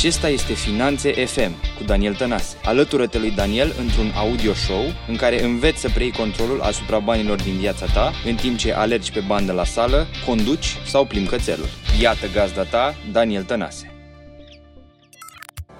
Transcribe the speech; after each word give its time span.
Acesta 0.00 0.28
este 0.28 0.52
Finanțe 0.52 1.24
FM 1.24 1.52
cu 1.76 1.84
Daniel 1.84 2.14
Tănase. 2.14 2.56
Alătură-te 2.64 3.18
lui 3.18 3.30
Daniel 3.30 3.74
într-un 3.78 4.12
audio 4.16 4.54
show 4.54 4.84
în 5.08 5.16
care 5.16 5.42
înveți 5.42 5.80
să 5.80 5.88
preiei 5.88 6.12
controlul 6.12 6.60
asupra 6.60 6.98
banilor 6.98 7.42
din 7.42 7.56
viața 7.56 7.86
ta 7.86 8.12
în 8.24 8.34
timp 8.34 8.58
ce 8.58 8.72
alergi 8.72 9.12
pe 9.12 9.20
bandă 9.26 9.52
la 9.52 9.64
sală, 9.64 10.06
conduci 10.26 10.76
sau 10.86 11.04
plimbi 11.04 11.28
cățelul. 11.28 11.68
Iată 12.00 12.26
gazda 12.32 12.62
ta, 12.62 12.94
Daniel 13.12 13.42
Tănase. 13.42 13.99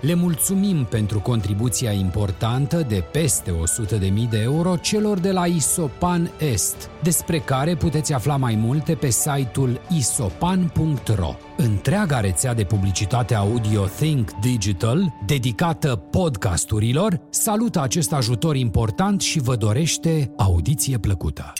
Le 0.00 0.14
mulțumim 0.14 0.84
pentru 0.84 1.20
contribuția 1.20 1.92
importantă 1.92 2.86
de 2.88 3.04
peste 3.12 3.50
100.000 3.50 3.98
de 4.30 4.38
euro 4.38 4.76
celor 4.76 5.18
de 5.18 5.30
la 5.30 5.46
Isopan 5.46 6.30
Est, 6.38 6.90
despre 7.02 7.38
care 7.38 7.74
puteți 7.74 8.12
afla 8.12 8.36
mai 8.36 8.54
multe 8.54 8.94
pe 8.94 9.10
site-ul 9.10 9.80
isopan.ro. 9.98 11.34
Întreaga 11.56 12.20
rețea 12.20 12.54
de 12.54 12.64
publicitate 12.64 13.34
audio 13.34 13.86
Think 13.86 14.30
Digital, 14.30 15.14
dedicată 15.26 15.96
podcasturilor, 15.96 17.20
salută 17.30 17.80
acest 17.80 18.12
ajutor 18.12 18.56
important 18.56 19.20
și 19.20 19.40
vă 19.40 19.56
dorește 19.56 20.32
audiție 20.36 20.98
plăcută. 20.98 21.52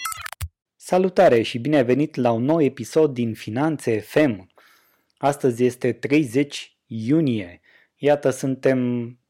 Salutare 0.76 1.42
și 1.42 1.58
bine 1.58 1.76
ai 1.76 1.84
venit 1.84 2.14
la 2.14 2.30
un 2.30 2.44
nou 2.44 2.62
episod 2.62 3.14
din 3.14 3.34
Finanțe 3.34 4.00
FM. 4.00 4.48
Astăzi 5.16 5.64
este 5.64 5.92
30 5.92 6.76
iunie 6.86 7.59
Iată, 8.02 8.30
suntem 8.30 8.78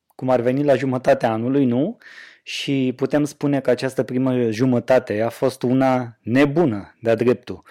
cum 0.06 0.30
ar 0.30 0.40
veni 0.40 0.64
la 0.64 0.74
jumătatea 0.74 1.32
anului, 1.32 1.64
nu? 1.64 1.96
Și 2.42 2.92
putem 2.96 3.24
spune 3.24 3.60
că 3.60 3.70
această 3.70 4.02
primă 4.02 4.50
jumătate 4.50 5.20
a 5.20 5.28
fost 5.28 5.62
una 5.62 6.18
nebună, 6.22 6.96
de-a 7.00 7.14
dreptul. 7.14 7.62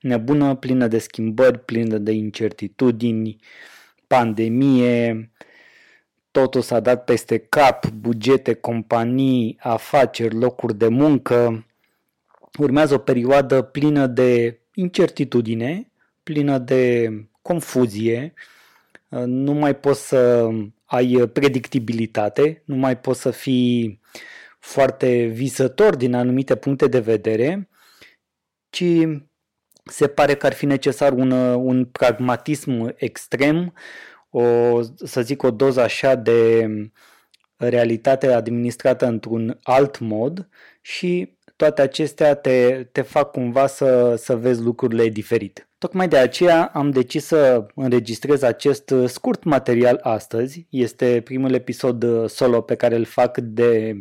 Nebună, 0.00 0.54
plină 0.54 0.86
de 0.86 0.98
schimbări, 0.98 1.58
plină 1.58 1.98
de 1.98 2.12
incertitudini, 2.12 3.36
pandemie, 4.06 5.30
totul 6.30 6.60
s-a 6.60 6.80
dat 6.80 7.04
peste 7.04 7.38
cap, 7.38 7.90
bugete, 7.90 8.54
companii, 8.54 9.58
afaceri, 9.60 10.34
locuri 10.34 10.78
de 10.78 10.88
muncă. 10.88 11.66
Urmează 12.58 12.94
o 12.94 12.98
perioadă 12.98 13.62
plină 13.62 14.06
de 14.06 14.60
incertitudine, 14.74 15.92
plină 16.22 16.58
de 16.58 17.10
confuzie, 17.42 18.34
nu 19.24 19.52
mai 19.52 19.76
poți 19.76 20.08
să 20.08 20.48
ai 20.84 21.28
predictibilitate, 21.32 22.62
nu 22.66 22.76
mai 22.76 22.98
poți 22.98 23.20
să 23.20 23.30
fii 23.30 24.00
foarte 24.58 25.24
visător 25.24 25.96
din 25.96 26.14
anumite 26.14 26.56
puncte 26.56 26.86
de 26.86 27.00
vedere, 27.00 27.68
ci 28.70 28.84
se 29.84 30.06
pare 30.06 30.34
că 30.34 30.46
ar 30.46 30.52
fi 30.52 30.66
necesar 30.66 31.12
un, 31.12 31.30
un 31.30 31.84
pragmatism 31.84 32.94
extrem, 32.96 33.74
o, 34.30 34.42
să 34.82 35.22
zic 35.22 35.42
o 35.42 35.50
doză 35.50 35.80
așa 35.80 36.14
de 36.14 36.68
realitate 37.56 38.26
administrată 38.32 39.06
într-un 39.06 39.58
alt 39.62 39.98
mod 39.98 40.48
și 40.80 41.36
toate 41.56 41.82
acestea 41.82 42.34
te, 42.34 42.88
te 42.92 43.02
fac 43.02 43.30
cumva 43.30 43.66
să, 43.66 44.14
să 44.16 44.36
vezi 44.36 44.62
lucrurile 44.62 45.08
diferit. 45.08 45.71
Tocmai 45.82 46.08
de 46.08 46.16
aceea 46.16 46.70
am 46.72 46.90
decis 46.90 47.24
să 47.24 47.66
înregistrez 47.74 48.42
acest 48.42 48.94
scurt 49.06 49.44
material 49.44 50.00
astăzi. 50.02 50.66
Este 50.70 51.20
primul 51.24 51.52
episod 51.54 52.02
uh, 52.02 52.28
solo 52.28 52.60
pe 52.60 52.74
care 52.74 52.96
îl 52.96 53.04
fac 53.04 53.38
de, 53.38 53.94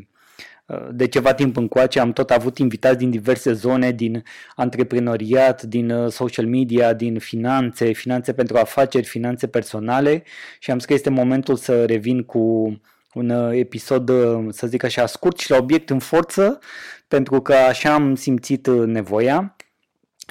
uh, 0.66 0.88
de 0.92 1.08
ceva 1.08 1.34
timp 1.34 1.58
încoace. 1.58 2.00
Am 2.00 2.14
tot 2.14 2.30
avut 2.30 2.58
invitați 2.58 2.98
din 2.98 3.10
diverse 3.10 3.54
zone, 3.54 3.92
din 3.92 4.24
antreprenoriat, 4.56 5.62
din 5.64 5.90
uh, 5.90 6.12
social 6.12 6.46
media, 6.48 6.94
din 6.94 7.20
finanțe, 7.20 7.92
finanțe 7.92 8.34
pentru 8.34 8.58
afaceri, 8.58 9.06
finanțe 9.06 9.48
personale 9.48 10.24
și 10.60 10.72
am 10.72 10.78
zis 10.78 10.88
că 10.88 10.94
este 10.94 11.10
momentul 11.10 11.56
să 11.56 11.86
revin 11.86 12.24
cu 12.24 12.76
un 13.14 13.30
episod, 13.54 14.12
să 14.50 14.68
zic 14.68 14.84
așa, 14.84 15.06
scurt 15.06 15.40
și 15.40 15.52
la 15.52 15.58
obiect 15.58 15.90
în 15.90 16.00
forță, 16.00 16.60
pentru 17.08 17.42
că 17.42 17.54
așa 17.54 17.94
am 17.94 18.16
simțit 18.16 18.68
nevoia. 18.68 19.56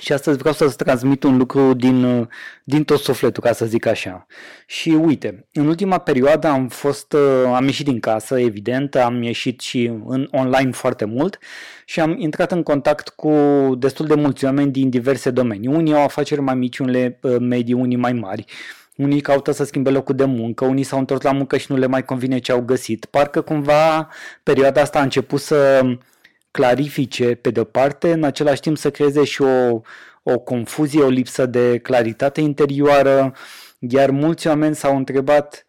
Și 0.01 0.13
astăzi 0.13 0.39
vreau 0.39 0.55
să-ți 0.55 0.77
transmit 0.77 1.23
un 1.23 1.37
lucru 1.37 1.75
din, 1.75 2.29
din 2.65 2.85
tot 2.85 2.99
sufletul, 2.99 3.43
ca 3.43 3.53
să 3.53 3.67
zic 3.67 3.87
așa. 3.87 4.27
Și 4.67 4.89
uite, 4.89 5.47
în 5.53 5.67
ultima 5.67 5.99
perioadă 5.99 6.47
am 6.47 6.69
fost, 6.69 7.15
am 7.55 7.65
ieșit 7.65 7.85
din 7.85 8.01
casă, 8.01 8.41
evident, 8.41 8.95
am 8.95 9.23
ieșit 9.23 9.61
și 9.61 9.93
în 10.07 10.29
online 10.31 10.71
foarte 10.71 11.05
mult 11.05 11.39
și 11.85 12.01
am 12.01 12.15
intrat 12.19 12.53
în 12.53 12.63
contact 12.63 13.09
cu 13.09 13.33
destul 13.79 14.07
de 14.07 14.15
mulți 14.15 14.45
oameni 14.45 14.71
din 14.71 14.91
diverse 14.91 15.31
domenii. 15.31 15.69
Unii 15.69 15.95
au 15.95 16.03
afaceri 16.03 16.41
mai 16.41 16.55
mici, 16.55 16.79
unele 16.79 17.19
medii, 17.41 17.75
unii 17.75 17.97
mai 17.97 18.13
mari. 18.13 18.45
Unii 18.97 19.21
caută 19.21 19.53
să 19.53 19.65
schimbe 19.65 19.91
locul 19.91 20.15
de 20.15 20.25
muncă, 20.25 20.65
unii 20.65 20.83
s-au 20.83 20.99
întors 20.99 21.23
la 21.23 21.33
muncă 21.33 21.57
și 21.57 21.67
nu 21.69 21.79
le 21.79 21.87
mai 21.87 22.05
convine 22.05 22.39
ce 22.39 22.53
au 22.53 22.61
găsit. 22.61 23.05
Parcă 23.05 23.41
cumva 23.41 24.09
perioada 24.43 24.81
asta 24.81 24.99
a 24.99 25.03
început 25.03 25.41
să 25.41 25.83
clarifice 26.51 27.35
pe 27.35 27.51
de-o 27.51 27.65
parte, 27.65 28.13
în 28.13 28.25
același 28.25 28.61
timp 28.61 28.77
să 28.77 28.91
creeze 28.91 29.25
și 29.25 29.43
o, 29.43 29.81
o 30.23 30.39
confuzie, 30.39 31.03
o 31.03 31.09
lipsă 31.09 31.47
de 31.47 31.79
claritate 31.79 32.41
interioară, 32.41 33.35
iar 33.79 34.11
mulți 34.11 34.47
oameni 34.47 34.75
s-au 34.75 34.97
întrebat 34.97 35.65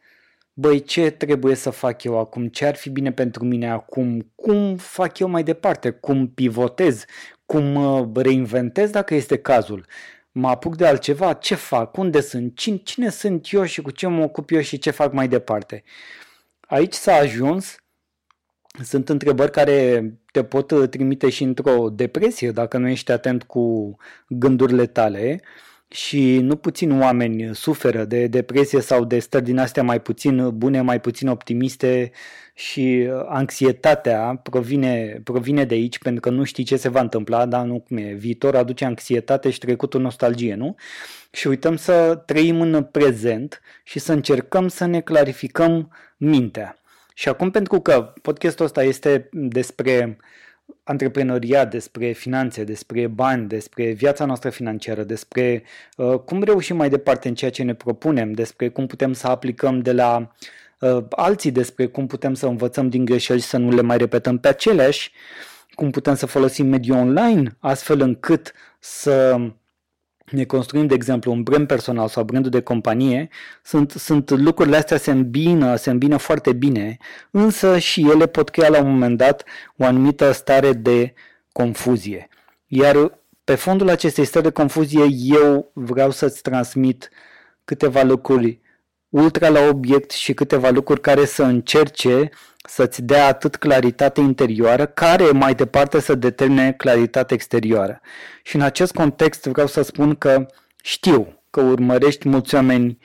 băi, 0.53 0.83
ce 0.83 1.09
trebuie 1.09 1.55
să 1.55 1.69
fac 1.69 2.03
eu 2.03 2.19
acum, 2.19 2.47
ce 2.47 2.65
ar 2.65 2.75
fi 2.75 2.89
bine 2.89 3.11
pentru 3.11 3.45
mine 3.45 3.69
acum, 3.71 4.31
cum 4.35 4.77
fac 4.77 5.19
eu 5.19 5.27
mai 5.27 5.43
departe, 5.43 5.89
cum 5.89 6.27
pivotez, 6.27 7.05
cum 7.45 7.63
mă 7.63 8.11
reinventez 8.15 8.89
dacă 8.89 9.15
este 9.15 9.37
cazul, 9.37 9.85
mă 10.31 10.49
apuc 10.49 10.75
de 10.75 10.85
altceva, 10.85 11.33
ce 11.33 11.55
fac, 11.55 11.97
unde 11.97 12.21
sunt, 12.21 12.57
cine, 12.57 12.77
cine 12.77 13.09
sunt 13.09 13.51
eu 13.51 13.63
și 13.63 13.81
cu 13.81 13.91
ce 13.91 14.07
mă 14.07 14.23
ocup 14.23 14.51
eu 14.51 14.61
și 14.61 14.77
ce 14.77 14.91
fac 14.91 15.13
mai 15.13 15.27
departe. 15.27 15.83
Aici 16.59 16.93
s-a 16.93 17.13
ajuns 17.13 17.75
sunt 18.83 19.09
întrebări 19.09 19.51
care 19.51 20.11
te 20.31 20.43
pot 20.43 20.71
uh, 20.71 20.89
trimite 20.89 21.29
și 21.29 21.43
într-o 21.43 21.89
depresie 21.89 22.51
dacă 22.51 22.77
nu 22.77 22.87
ești 22.87 23.11
atent 23.11 23.43
cu 23.43 23.95
gândurile 24.27 24.85
tale 24.85 25.41
și 25.87 26.39
nu 26.39 26.55
puțin 26.55 27.01
oameni 27.01 27.55
suferă 27.55 28.05
de 28.05 28.27
depresie 28.27 28.81
sau 28.81 29.05
de 29.05 29.19
stări 29.19 29.43
din 29.43 29.57
astea 29.57 29.83
mai 29.83 30.01
puțin 30.01 30.57
bune, 30.57 30.81
mai 30.81 31.01
puțin 31.01 31.27
optimiste 31.27 32.11
și 32.53 33.07
uh, 33.09 33.25
anxietatea 33.27 34.39
provine, 34.43 35.21
provine 35.23 35.65
de 35.65 35.73
aici 35.73 35.99
pentru 35.99 36.21
că 36.21 36.29
nu 36.29 36.43
știi 36.43 36.63
ce 36.63 36.75
se 36.77 36.89
va 36.89 37.01
întâmpla, 37.01 37.45
dar 37.45 37.65
nu 37.65 37.79
cum 37.79 37.97
e, 37.97 38.13
viitor 38.13 38.55
aduce 38.55 38.85
anxietate 38.85 39.49
și 39.49 39.59
trecutul 39.59 40.01
nostalgie, 40.01 40.55
nu? 40.55 40.75
Și 41.31 41.47
uităm 41.47 41.75
să 41.75 42.23
trăim 42.25 42.61
în 42.61 42.83
prezent 42.83 43.61
și 43.83 43.99
să 43.99 44.11
încercăm 44.11 44.67
să 44.67 44.85
ne 44.85 45.01
clarificăm 45.01 45.91
mintea. 46.17 46.80
Și 47.21 47.29
acum, 47.29 47.51
pentru 47.51 47.79
că 47.79 48.13
podcastul 48.21 48.65
ăsta 48.65 48.83
este 48.83 49.29
despre 49.31 50.17
antreprenoriat, 50.83 51.69
despre 51.69 52.11
finanțe, 52.11 52.63
despre 52.63 53.07
bani, 53.07 53.47
despre 53.47 53.91
viața 53.91 54.25
noastră 54.25 54.49
financiară, 54.49 55.03
despre 55.03 55.63
uh, 55.97 56.19
cum 56.19 56.43
reușim 56.43 56.75
mai 56.75 56.89
departe 56.89 57.27
în 57.27 57.35
ceea 57.35 57.51
ce 57.51 57.63
ne 57.63 57.73
propunem, 57.73 58.31
despre 58.31 58.69
cum 58.69 58.87
putem 58.87 59.13
să 59.13 59.27
aplicăm 59.27 59.79
de 59.79 59.91
la 59.91 60.31
uh, 60.79 61.03
alții, 61.09 61.51
despre 61.51 61.85
cum 61.85 62.07
putem 62.07 62.33
să 62.33 62.47
învățăm 62.47 62.89
din 62.89 63.05
greșeli 63.05 63.39
și 63.39 63.47
să 63.47 63.57
nu 63.57 63.71
le 63.71 63.81
mai 63.81 63.97
repetăm 63.97 64.37
pe 64.37 64.47
aceleași, 64.47 65.11
cum 65.73 65.91
putem 65.91 66.15
să 66.15 66.25
folosim 66.25 66.67
mediul 66.67 66.97
online 66.97 67.57
astfel 67.59 68.01
încât 68.01 68.53
să 68.79 69.37
ne 70.31 70.43
construim, 70.45 70.87
de 70.87 70.93
exemplu, 70.93 71.31
un 71.31 71.43
brand 71.43 71.67
personal 71.67 72.07
sau 72.07 72.23
brandul 72.23 72.51
de 72.51 72.61
companie, 72.61 73.29
sunt, 73.63 73.91
sunt 73.91 74.29
lucrurile 74.29 74.77
astea 74.77 74.97
se 74.97 75.11
îmbină, 75.11 75.75
se 75.75 75.89
îmbină 75.89 76.17
foarte 76.17 76.53
bine, 76.53 76.97
însă 77.31 77.77
și 77.77 78.09
ele 78.09 78.27
pot 78.27 78.49
crea 78.49 78.69
la 78.69 78.81
un 78.81 78.91
moment 78.91 79.17
dat 79.17 79.43
o 79.77 79.85
anumită 79.85 80.31
stare 80.31 80.73
de 80.73 81.13
confuzie. 81.51 82.27
Iar 82.67 83.19
pe 83.43 83.55
fondul 83.55 83.89
acestei 83.89 84.25
stări 84.25 84.43
de 84.43 84.51
confuzie 84.51 85.07
eu 85.11 85.71
vreau 85.73 86.11
să-ți 86.11 86.41
transmit 86.41 87.09
câteva 87.63 88.03
lucruri 88.03 88.59
ultra 89.11 89.49
la 89.49 89.67
obiect 89.67 90.11
și 90.11 90.33
câteva 90.33 90.69
lucruri 90.69 91.01
care 91.01 91.25
să 91.25 91.43
încerce 91.43 92.29
să-ți 92.63 93.01
dea 93.01 93.27
atât 93.27 93.55
claritate 93.55 94.21
interioară, 94.21 94.85
care 94.85 95.23
mai 95.23 95.55
departe 95.55 95.99
să 95.99 96.15
determine 96.15 96.73
claritate 96.73 97.33
exterioară. 97.33 98.01
Și 98.43 98.55
în 98.55 98.61
acest 98.61 98.93
context 98.93 99.45
vreau 99.45 99.67
să 99.67 99.81
spun 99.81 100.15
că 100.15 100.45
știu 100.83 101.43
că 101.49 101.61
urmărești 101.61 102.29
mulți 102.29 102.55
oameni 102.55 102.97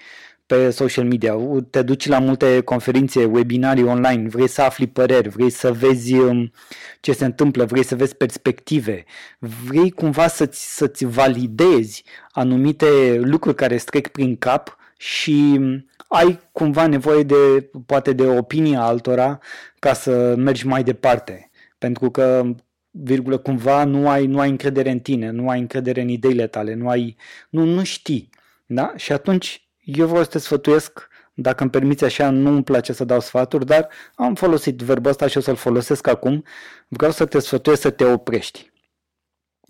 pe 0.47 0.71
social 0.71 1.05
media, 1.05 1.35
te 1.71 1.83
duci 1.83 2.07
la 2.07 2.19
multe 2.19 2.61
conferințe, 2.61 3.25
webinarii 3.25 3.85
online, 3.85 4.29
vrei 4.29 4.49
să 4.49 4.63
afli 4.63 4.87
păreri, 4.87 5.29
vrei 5.29 5.51
să 5.51 5.73
vezi 5.73 6.15
um, 6.15 6.53
ce 7.01 7.13
se 7.13 7.25
întâmplă, 7.25 7.65
vrei 7.65 7.85
să 7.85 7.97
vezi 7.97 8.17
perspective, 8.17 9.05
vrei 9.39 9.91
cumva 9.91 10.29
să-ți, 10.29 10.77
să-ți 10.77 11.05
validezi 11.05 12.05
anumite 12.31 13.19
lucruri 13.23 13.57
care 13.57 13.75
îți 13.75 13.85
trec 13.85 14.09
prin 14.09 14.37
cap 14.37 14.77
și 14.97 15.61
ai 16.09 16.41
cumva 16.53 16.87
nevoie 16.87 17.23
de, 17.23 17.71
poate 17.87 18.13
de 18.13 18.27
opinia 18.27 18.81
altora 18.81 19.39
ca 19.79 19.93
să 19.93 20.35
mergi 20.37 20.67
mai 20.67 20.83
departe. 20.83 21.51
Pentru 21.79 22.11
că 22.11 22.55
virgulă, 22.91 23.39
cumva 23.39 23.85
nu 23.85 24.09
ai, 24.09 24.27
nu 24.27 24.41
ai 24.41 24.49
încredere 24.49 24.91
în 24.91 25.01
tine, 25.01 25.31
nu 25.31 25.49
ai 25.49 25.59
încredere 25.59 26.01
în 26.01 26.09
ideile 26.09 26.47
tale, 26.47 26.75
nu 26.75 26.89
ai, 26.89 27.17
nu, 27.49 27.65
nu 27.65 27.85
știi. 27.85 28.31
Da? 28.67 28.93
Și 28.97 29.13
atunci 29.13 29.69
eu 29.79 30.07
vreau 30.07 30.23
să 30.23 30.31
te 30.31 30.39
sfătuiesc, 30.39 31.09
dacă 31.35 31.63
îmi 31.63 31.71
permiți 31.71 32.05
așa, 32.05 32.31
nu 32.31 32.51
îmi 32.51 32.65
place 32.65 32.93
să 32.93 33.05
dau 33.05 33.21
sfaturi, 33.21 33.67
dar 33.67 33.89
am 34.15 34.35
folosit 34.35 34.81
verbul 34.81 35.11
ăsta 35.11 35.27
și 35.27 35.37
o 35.37 35.41
să-l 35.41 35.57
folosesc 35.57 36.07
acum. 36.07 36.45
Vreau 36.89 37.13
să 37.13 37.27
te 37.27 37.39
sfătuiesc 37.39 37.81
să 37.81 37.91
te 37.91 38.05
oprești. 38.05 38.71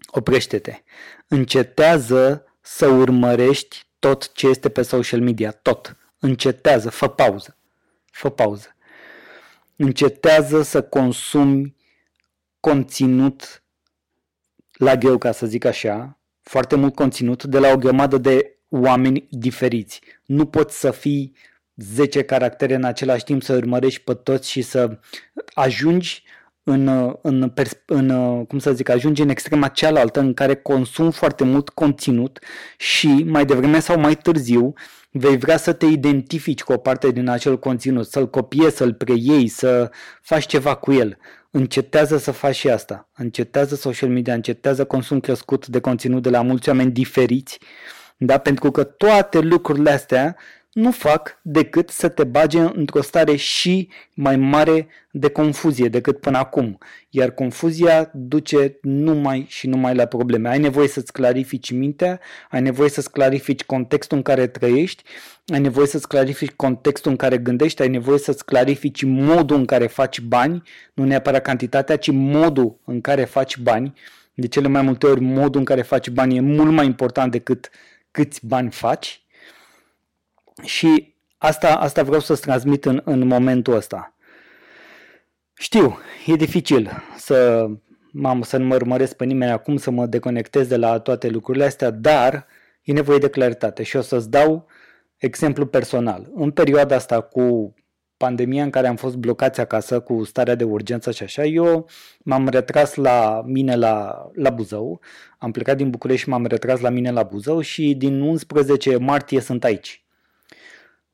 Oprește-te. 0.07 0.83
Încetează 1.29 2.45
să 2.61 2.87
urmărești 2.87 3.86
tot 3.99 4.33
ce 4.33 4.47
este 4.49 4.69
pe 4.69 4.83
social 4.83 5.21
media, 5.21 5.51
tot. 5.51 5.97
Încetează, 6.19 6.91
fă 6.91 7.09
pauză. 7.09 7.57
Fă 8.11 8.31
pauză. 8.31 8.77
Încetează 9.77 10.63
să 10.63 10.83
consumi 10.83 11.77
conținut 12.61 13.63
la 14.73 14.97
greu, 14.97 15.19
ca 15.19 15.33
să 15.33 15.47
zic 15.47 15.65
așa, 15.65 16.19
foarte 16.43 16.77
mult 16.77 16.95
conținut 16.95 17.45
de 17.45 17.59
la 17.59 17.69
o 17.73 17.77
grămadă 17.77 18.19
de 18.19 18.59
oameni 18.69 19.27
diferiți. 19.31 20.01
Nu 20.25 20.47
poți 20.47 20.79
să 20.79 20.91
fii 20.91 21.37
10 21.77 22.23
caractere 22.23 22.75
în 22.75 22.85
același 22.85 23.25
timp, 23.25 23.43
să 23.43 23.55
urmărești 23.57 24.01
pe 24.01 24.15
toți 24.15 24.51
și 24.51 24.63
să 24.63 24.99
ajungi 25.55 26.25
în, 26.69 27.15
în, 27.23 27.53
în, 27.87 28.45
cum 28.45 28.59
să 28.59 28.73
zic, 28.73 28.89
ajungi 28.89 29.23
în 29.23 29.29
extrema 29.29 29.69
cealaltă 29.69 30.21
în 30.21 30.35
care 30.35 30.55
consum 30.55 31.11
foarte 31.11 31.45
mult 31.45 31.69
conținut 31.69 32.39
și 32.77 33.25
mai 33.27 33.45
devreme 33.45 33.81
sau 33.81 33.99
mai 33.99 34.15
târziu 34.15 34.73
vei 35.11 35.37
vrea 35.37 35.57
să 35.57 35.73
te 35.73 35.87
identifici 35.87 36.63
cu 36.63 36.73
o 36.73 36.77
parte 36.77 37.11
din 37.11 37.29
acel 37.29 37.59
conținut, 37.59 38.07
să-l 38.07 38.31
copiezi, 38.31 38.77
să-l 38.77 38.95
preiei, 38.95 39.49
să 39.49 39.91
faci 40.23 40.47
ceva 40.47 40.75
cu 40.75 40.93
el 40.93 41.19
încetează 41.51 42.17
să 42.17 42.31
faci 42.31 42.55
și 42.55 42.69
asta. 42.71 43.09
Încetează 43.17 43.75
social 43.75 44.09
media, 44.09 44.35
încetează 44.35 44.85
consum 44.85 45.21
crescut 45.21 45.67
de 45.67 45.81
conținut 45.81 46.23
de 46.23 46.31
la 46.31 46.43
mulți 46.43 46.69
oameni 46.69 46.91
diferiți, 46.91 47.59
da? 48.17 48.39
pentru 48.39 48.71
că 48.71 48.85
toate 48.85 49.39
lucrurile 49.41 49.91
astea 49.91 50.37
nu 50.77 50.91
fac 50.91 51.39
decât 51.43 51.89
să 51.91 52.09
te 52.09 52.25
bage 52.25 52.61
într-o 52.61 53.03
stare 53.03 53.37
și 53.37 53.89
mai 54.15 54.37
mare 54.37 54.89
de 55.11 55.29
confuzie 55.29 55.89
decât 55.89 56.21
până 56.21 56.39
acum. 56.39 56.79
Iar 57.11 57.31
confuzia 57.31 58.11
duce 58.15 58.79
numai 58.83 59.47
și 59.49 59.67
numai 59.67 59.95
la 59.95 60.05
probleme. 60.05 60.49
Ai 60.49 60.59
nevoie 60.59 60.89
să-ți 60.89 61.13
clarifici 61.13 61.71
mintea, 61.71 62.21
ai 62.51 62.61
nevoie 62.61 62.89
să-ți 62.89 63.11
clarifici 63.11 63.65
contextul 63.65 64.17
în 64.17 64.23
care 64.23 64.47
trăiești, 64.47 65.03
ai 65.47 65.61
nevoie 65.61 65.87
să-ți 65.87 66.09
clarifici 66.09 66.51
contextul 66.51 67.11
în 67.11 67.17
care 67.17 67.39
gândești, 67.39 67.83
ai 67.83 67.89
nevoie 67.89 68.19
să-ți 68.19 68.45
clarifici 68.45 69.03
modul 69.03 69.57
în 69.57 69.65
care 69.65 69.87
faci 69.87 70.21
bani, 70.21 70.63
nu 70.95 71.05
neapărat 71.05 71.43
cantitatea, 71.43 71.97
ci 71.97 72.11
modul 72.11 72.81
în 72.85 73.01
care 73.01 73.25
faci 73.25 73.59
bani. 73.59 73.93
De 74.35 74.49
cele 74.49 74.69
mai 74.69 74.83
multe 74.83 75.07
ori, 75.07 75.21
modul 75.21 75.59
în 75.59 75.65
care 75.65 75.83
faci 75.83 76.11
bani 76.11 76.37
e 76.37 76.41
mult 76.41 76.71
mai 76.71 76.87
important 76.87 77.31
decât 77.33 77.71
câți 78.11 78.47
bani 78.47 78.71
faci 78.71 79.26
și 80.63 81.15
asta, 81.39 81.77
asta 81.77 82.03
vreau 82.03 82.21
să-ți 82.21 82.41
transmit 82.41 82.85
în, 82.85 83.01
în 83.05 83.27
momentul 83.27 83.75
ăsta. 83.75 84.15
Știu, 85.55 85.99
e 86.27 86.35
dificil 86.35 86.91
să, 87.17 87.67
mam, 88.13 88.43
să 88.43 88.57
nu 88.57 88.65
mă 88.65 88.75
urmăresc 88.75 89.17
pe 89.17 89.25
nimeni 89.25 89.51
acum, 89.51 89.77
să 89.77 89.91
mă 89.91 90.07
deconectez 90.07 90.67
de 90.67 90.77
la 90.77 90.99
toate 90.99 91.29
lucrurile 91.29 91.65
astea, 91.65 91.91
dar 91.91 92.47
e 92.83 92.93
nevoie 92.93 93.19
de 93.19 93.29
claritate 93.29 93.83
și 93.83 93.97
o 93.97 94.01
să-ți 94.01 94.31
dau 94.31 94.67
exemplu 95.17 95.67
personal. 95.67 96.31
În 96.35 96.51
perioada 96.51 96.95
asta 96.95 97.21
cu 97.21 97.75
pandemia 98.17 98.63
în 98.63 98.71
care 98.71 98.87
am 98.87 98.97
fost 98.97 99.17
blocați 99.17 99.61
acasă 99.61 100.01
cu 100.01 100.25
starea 100.25 100.55
de 100.55 100.65
urgență 100.65 101.11
și 101.11 101.23
așa, 101.23 101.45
eu 101.45 101.89
m-am 102.19 102.49
retras 102.49 102.95
la 102.95 103.43
mine 103.47 103.77
la, 103.77 104.27
la 104.35 104.51
Buzău, 104.51 105.01
am 105.39 105.51
plecat 105.51 105.77
din 105.77 105.91
București 105.91 106.23
și 106.23 106.29
m-am 106.29 106.47
retras 106.47 106.81
la 106.81 106.89
mine 106.89 107.11
la 107.11 107.23
Buzău 107.23 107.61
și 107.61 107.95
din 107.95 108.21
11 108.21 108.97
martie 108.97 109.41
sunt 109.41 109.65
aici. 109.65 110.06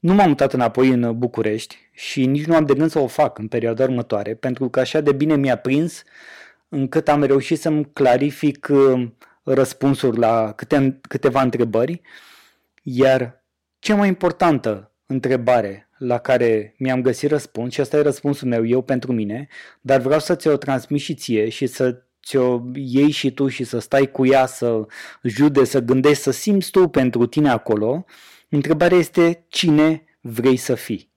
Nu 0.03 0.15
m-am 0.15 0.29
mutat 0.29 0.53
înapoi 0.53 0.89
în 0.89 1.19
București 1.19 1.77
și 1.93 2.27
nici 2.27 2.45
nu 2.45 2.55
am 2.55 2.65
de 2.65 2.75
gând 2.75 2.91
să 2.91 2.99
o 2.99 3.07
fac 3.07 3.39
în 3.39 3.49
perioada 3.49 3.85
următoare, 3.85 4.35
pentru 4.35 4.69
că 4.69 4.81
așa 4.81 5.01
de 5.01 5.13
bine 5.13 5.37
mi-a 5.37 5.57
prins 5.57 6.03
încât 6.69 7.09
am 7.09 7.23
reușit 7.23 7.59
să-mi 7.59 7.91
clarific 7.93 8.69
uh, 8.71 9.09
răspunsuri 9.43 10.19
la 10.19 10.53
câte, 10.53 10.99
câteva 11.09 11.43
întrebări, 11.43 12.01
iar 12.83 13.45
cea 13.79 13.95
mai 13.95 14.09
importantă 14.09 14.93
întrebare 15.07 15.89
la 15.99 16.19
care 16.19 16.75
mi-am 16.79 17.03
găsit 17.03 17.31
răspuns, 17.31 17.73
și 17.73 17.81
asta 17.81 17.97
e 17.97 18.03
răspunsul 18.03 18.49
meu 18.49 18.67
eu 18.67 18.83
pentru 18.83 19.13
mine, 19.13 19.49
dar 19.81 20.01
vreau 20.01 20.21
să 20.21 20.35
ți-o 20.35 20.57
transmit 20.57 21.01
și 21.01 21.15
ție 21.15 21.49
și 21.49 21.67
să 21.67 22.03
ți-o 22.25 22.61
iei 22.75 23.11
și 23.11 23.31
tu 23.31 23.49
și 23.49 23.65
să 23.65 23.79
stai 23.79 24.11
cu 24.11 24.27
ea, 24.27 24.47
să 24.47 24.87
jude, 25.23 25.65
să 25.65 25.81
gândești, 25.81 26.23
să 26.23 26.31
simți 26.31 26.71
tu 26.71 26.89
pentru 26.89 27.27
tine 27.27 27.51
acolo, 27.51 28.05
Întrebarea 28.55 28.99
este 28.99 29.45
cine 29.49 30.05
vrei 30.21 30.57
să 30.57 30.75
fii. 30.75 31.13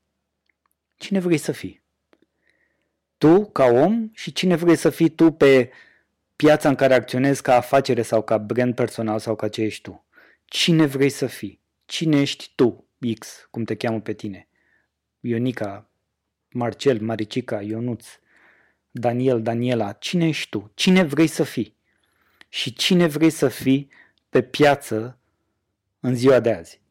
Cine 0.95 1.19
vrei 1.19 1.37
să 1.37 1.51
fii? 1.51 1.83
Tu 3.17 3.45
ca 3.45 3.65
om 3.65 4.09
și 4.13 4.31
cine 4.31 4.55
vrei 4.55 4.75
să 4.75 4.89
fii 4.89 5.09
tu 5.09 5.31
pe 5.31 5.71
piața 6.35 6.69
în 6.69 6.75
care 6.75 6.93
acționezi 6.93 7.41
ca 7.41 7.55
afacere 7.55 8.01
sau 8.01 8.23
ca 8.23 8.37
brand 8.37 8.75
personal 8.75 9.19
sau 9.19 9.35
ca 9.35 9.47
ce 9.47 9.61
ești 9.61 9.81
tu. 9.81 10.05
Cine 10.45 10.85
vrei 10.85 11.09
să 11.09 11.25
fii? 11.25 11.61
Cine 11.85 12.21
ești 12.21 12.51
tu, 12.55 12.87
X, 13.19 13.47
cum 13.51 13.63
te 13.63 13.75
cheamă 13.75 14.01
pe 14.01 14.13
tine? 14.13 14.47
Ionica, 15.19 15.89
Marcel, 16.49 17.01
Maricica, 17.01 17.61
Ionuț, 17.61 18.07
Daniel, 18.91 19.41
Daniela, 19.41 19.91
cine 19.91 20.27
ești 20.27 20.49
tu? 20.49 20.71
Cine 20.73 21.03
vrei 21.03 21.27
să 21.27 21.43
fii? 21.43 21.77
Și 22.49 22.73
cine 22.73 23.07
vrei 23.07 23.29
să 23.29 23.47
fii 23.47 23.89
pe 24.29 24.41
piață 24.41 25.19
în 25.99 26.15
ziua 26.15 26.39
de 26.39 26.51
azi? 26.51 26.83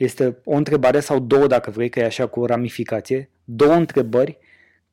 Este 0.00 0.40
o 0.44 0.54
întrebare 0.54 1.00
sau 1.00 1.18
două, 1.18 1.46
dacă 1.46 1.70
vrei, 1.70 1.88
că 1.88 1.98
e 1.98 2.04
așa 2.04 2.26
cu 2.26 2.40
o 2.40 2.46
ramificație, 2.46 3.30
două 3.44 3.72
întrebări 3.72 4.38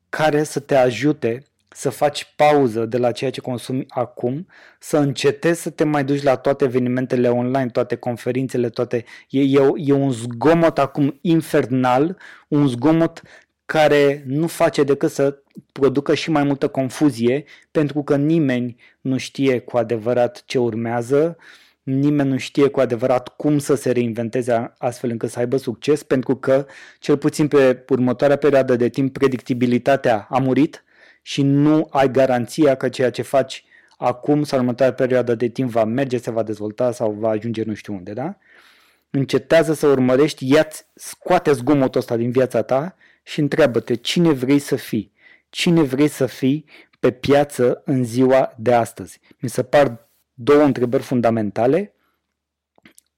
care 0.09 0.44
să 0.44 0.59
te 0.59 0.75
ajute 0.75 1.44
să 1.69 1.89
faci 1.89 2.33
pauză 2.36 2.86
de 2.86 2.98
la 2.98 3.12
ceea 3.12 3.30
ce 3.30 3.42
consumi 3.42 3.86
acum, 3.88 4.48
să 4.80 4.98
încetezi 4.98 5.62
să 5.62 5.69
te 5.69 5.83
mai 5.83 6.04
duci 6.04 6.24
la 6.24 6.36
toate 6.36 6.63
evenimentele 6.63 7.30
online, 7.30 7.69
toate 7.69 7.95
conferințele, 7.95 8.69
toate... 8.69 9.06
E, 9.30 9.42
e, 9.42 9.71
e 9.75 9.94
un 9.94 10.12
zgomot 10.12 10.77
acum 10.77 11.18
infernal, 11.21 12.18
un 12.48 12.68
zgomot 12.68 13.21
care 13.65 14.24
nu 14.25 14.48
face 14.48 14.84
decât 14.84 15.12
să 15.12 15.41
producă 15.72 16.13
și 16.13 16.29
mai 16.29 16.43
multă 16.43 16.67
confuzie, 16.67 17.43
pentru 17.72 18.03
că 18.03 18.15
nimeni 18.15 18.75
nu 19.01 19.17
știe 19.17 19.60
cu 19.60 19.77
adevărat 19.77 20.43
ce 20.46 20.60
urmează, 20.60 21.38
nimeni 21.88 22.29
nu 22.29 22.38
știe 22.38 22.67
cu 22.67 22.79
adevărat 22.79 23.36
cum 23.36 23.58
să 23.58 23.75
se 23.75 23.91
reinventeze 23.91 24.74
astfel 24.77 25.10
încât 25.10 25.29
să 25.29 25.39
aibă 25.39 25.58
succes, 25.58 26.03
pentru 26.03 26.36
că, 26.36 26.65
cel 27.00 27.17
puțin 27.17 27.48
pe 27.48 27.84
următoarea 27.89 28.36
perioadă 28.36 28.75
de 28.75 28.89
timp, 28.89 29.13
predictibilitatea 29.13 30.27
a 30.29 30.38
murit 30.38 30.84
și 31.22 31.41
nu 31.41 31.88
ai 31.89 32.12
garanția 32.12 32.75
că 32.75 32.89
ceea 32.89 33.10
ce 33.10 33.22
faci 33.22 33.63
acum 33.98 34.44
sau 34.44 34.60
următoarea 34.60 34.96
perioadă 34.96 35.36
de 35.36 35.48
timp 35.48 35.70
va 35.70 35.84
merge, 35.84 36.17
se 36.17 36.32
va 36.32 36.44
dezvolta 36.44 36.91
sau 36.91 37.12
va 37.12 37.29
ajunge 37.29 37.63
nu 37.63 37.74
știu 37.74 37.94
unde, 37.94 38.13
da? 38.13 38.38
Încetează 39.10 39.74
să 39.74 39.88
urmărești, 39.88 40.53
ia 40.53 40.67
scoate 40.94 41.51
zgomotul 41.51 42.00
ăsta 42.00 42.15
din 42.15 42.32
viața 42.32 42.62
ta 42.62 42.96
și 43.24 43.39
întreabă-te 43.39 43.96
cine 43.96 44.32
vrei 44.32 44.60
să 44.60 44.75
fii. 44.75 45.12
Cine 45.50 45.82
vrei 45.82 46.08
să 46.08 46.25
fii 46.25 46.65
pe 47.00 47.12
piață 47.12 47.82
în 47.86 48.03
ziua 48.03 48.53
de 48.58 48.74
astăzi. 48.74 49.20
Mi 49.39 49.50
se 49.50 49.63
par 49.63 50.07
două 50.39 50.63
întrebări 50.63 51.03
fundamentale 51.03 51.94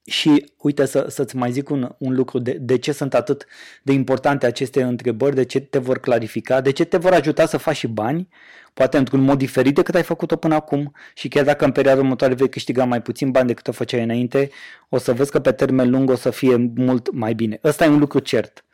și 0.05 0.51
uite 0.57 0.85
să, 0.85 1.05
să-ți 1.09 1.35
mai 1.35 1.51
zic 1.51 1.69
un, 1.69 1.95
un 1.97 2.13
lucru, 2.13 2.39
de, 2.39 2.51
de 2.51 2.77
ce 2.77 2.91
sunt 2.91 3.13
atât 3.13 3.45
de 3.83 3.91
importante 3.91 4.45
aceste 4.45 4.81
întrebări, 4.81 5.35
de 5.35 5.43
ce 5.43 5.59
te 5.59 5.77
vor 5.77 5.99
clarifica, 5.99 6.61
de 6.61 6.71
ce 6.71 6.83
te 6.83 6.97
vor 6.97 7.13
ajuta 7.13 7.45
să 7.45 7.57
faci 7.57 7.75
și 7.75 7.87
bani, 7.87 8.27
poate 8.73 8.97
într-un 8.97 9.19
mod 9.19 9.37
diferit 9.37 9.75
decât 9.75 9.95
ai 9.95 10.03
făcut-o 10.03 10.35
până 10.35 10.55
acum 10.55 10.95
și 11.13 11.27
chiar 11.27 11.43
dacă 11.43 11.65
în 11.65 11.71
perioada 11.71 11.99
următoare 11.99 12.33
vei 12.33 12.49
câștiga 12.49 12.85
mai 12.85 13.01
puțin 13.01 13.31
bani 13.31 13.47
decât 13.47 13.67
o 13.67 13.71
făceai 13.71 14.03
înainte, 14.03 14.49
o 14.89 14.97
să 14.97 15.13
vezi 15.13 15.31
că 15.31 15.39
pe 15.39 15.51
termen 15.51 15.89
lung 15.89 16.09
o 16.09 16.15
să 16.15 16.29
fie 16.29 16.55
mult 16.75 17.11
mai 17.11 17.33
bine. 17.33 17.59
Ăsta 17.63 17.85
e 17.85 17.87
un 17.87 17.99
lucru 17.99 18.19
cert. 18.19 18.65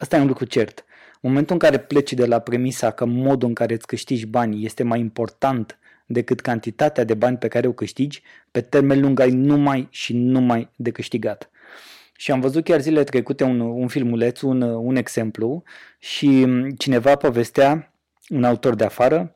Ăsta 0.00 0.16
e 0.16 0.20
un 0.20 0.26
lucru 0.26 0.44
cert. 0.44 0.84
În 1.20 1.30
momentul 1.30 1.54
în 1.54 1.60
care 1.60 1.78
pleci 1.78 2.12
de 2.12 2.26
la 2.26 2.38
premisa 2.38 2.90
că 2.90 3.04
modul 3.04 3.48
în 3.48 3.54
care 3.54 3.74
îți 3.74 3.86
câștigi 3.86 4.26
bani 4.26 4.64
este 4.64 4.82
mai 4.82 5.00
important 5.00 5.78
decât 6.06 6.40
cantitatea 6.40 7.04
de 7.04 7.14
bani 7.14 7.36
pe 7.36 7.48
care 7.48 7.66
o 7.66 7.72
câștigi, 7.72 8.22
pe 8.50 8.60
termen 8.60 9.00
lung 9.00 9.20
ai 9.20 9.30
numai 9.30 9.88
și 9.90 10.12
numai 10.12 10.68
de 10.76 10.90
câștigat. 10.90 11.50
Și 12.16 12.30
am 12.30 12.40
văzut 12.40 12.64
chiar 12.64 12.80
zilele 12.80 13.04
trecute 13.04 13.44
un, 13.44 13.60
un 13.60 13.88
filmuleț, 13.88 14.40
un, 14.40 14.62
un 14.62 14.96
exemplu 14.96 15.62
și 15.98 16.46
cineva 16.78 17.16
povestea, 17.16 17.92
un 18.28 18.44
autor 18.44 18.74
de 18.74 18.84
afară, 18.84 19.34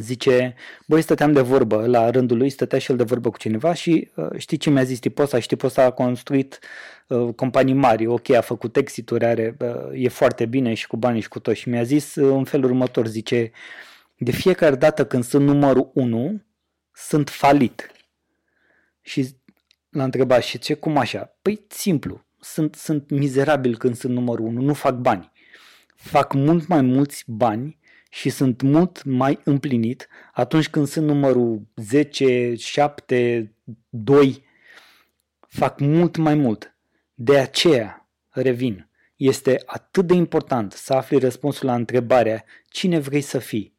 Zice, 0.00 0.54
băi, 0.86 1.02
stăteam 1.02 1.32
de 1.32 1.40
vorbă, 1.40 1.86
la 1.86 2.10
rândul 2.10 2.36
lui 2.36 2.50
stătea 2.50 2.78
și 2.78 2.90
el 2.90 2.96
de 2.96 3.02
vorbă 3.02 3.30
cu 3.30 3.38
cineva 3.38 3.74
și 3.74 4.10
uh, 4.14 4.26
știi 4.36 4.56
ce 4.56 4.70
mi-a 4.70 4.82
zis 4.82 4.98
tipul 4.98 5.24
ăsta? 5.24 5.38
Și 5.38 5.46
tipul 5.46 5.68
ăsta 5.68 5.82
a 5.82 5.90
construit 5.90 6.58
uh, 7.06 7.34
companii 7.34 7.74
mari, 7.74 8.06
ok, 8.06 8.30
a 8.30 8.40
făcut 8.40 8.76
exituri, 8.76 9.24
are, 9.24 9.56
uh, 9.60 10.02
e 10.02 10.08
foarte 10.08 10.46
bine 10.46 10.74
și 10.74 10.86
cu 10.86 10.96
banii 10.96 11.20
și 11.20 11.28
cu 11.28 11.40
tot. 11.40 11.54
Și 11.54 11.68
mi-a 11.68 11.82
zis 11.82 12.14
uh, 12.14 12.34
în 12.36 12.44
felul 12.44 12.70
următor, 12.70 13.06
zice, 13.06 13.50
de 14.18 14.30
fiecare 14.30 14.74
dată 14.74 15.06
când 15.06 15.24
sunt 15.24 15.44
numărul 15.44 15.90
1, 15.94 16.42
sunt 16.92 17.28
falit. 17.28 17.90
Și 19.00 19.36
l-a 19.88 20.04
întrebat, 20.04 20.42
și 20.42 20.58
ce, 20.58 20.74
cum 20.74 20.96
așa? 20.96 21.36
Păi 21.42 21.64
simplu, 21.68 22.24
sunt, 22.40 22.74
sunt 22.74 23.10
mizerabil 23.10 23.76
când 23.76 23.96
sunt 23.96 24.12
numărul 24.12 24.46
1, 24.46 24.60
nu 24.60 24.74
fac 24.74 24.94
bani. 24.94 25.32
Fac 25.94 26.32
mult 26.32 26.66
mai 26.66 26.80
mulți 26.80 27.24
bani 27.26 27.78
și 28.10 28.30
sunt 28.30 28.62
mult 28.62 29.04
mai 29.04 29.40
împlinit 29.44 30.08
atunci 30.32 30.68
când 30.68 30.86
sunt 30.86 31.06
numărul 31.06 31.62
10, 31.76 32.54
7, 32.54 33.54
2, 33.88 34.44
fac 35.48 35.80
mult 35.80 36.16
mai 36.16 36.34
mult. 36.34 36.76
De 37.14 37.38
aceea, 37.38 38.08
revin, 38.28 38.88
este 39.16 39.62
atât 39.66 40.06
de 40.06 40.14
important 40.14 40.72
să 40.72 40.92
afli 40.92 41.18
răspunsul 41.18 41.66
la 41.66 41.74
întrebarea 41.74 42.44
cine 42.68 42.98
vrei 42.98 43.20
să 43.20 43.38
fii. 43.38 43.77